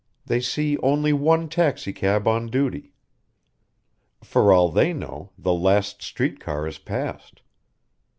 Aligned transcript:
They 0.25 0.39
see 0.39 0.79
only 0.79 1.13
one 1.13 1.47
taxicab 1.47 2.27
on 2.27 2.47
duty. 2.47 2.95
For 4.23 4.51
all 4.51 4.71
they 4.71 4.93
know 4.93 5.29
the 5.37 5.53
last 5.53 6.01
street 6.01 6.39
car 6.39 6.65
has 6.65 6.79
passed. 6.79 7.43